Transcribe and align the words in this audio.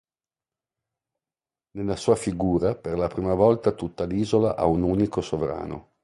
Nella 1.77 1.95
sua 1.95 2.15
figura 2.15 2.73
per 2.73 2.97
la 2.97 3.05
prima 3.07 3.35
volta 3.35 3.71
tutta 3.73 4.05
l'isola 4.05 4.55
ha 4.55 4.65
un 4.65 4.81
unico 4.81 5.21
sovrano. 5.21 5.89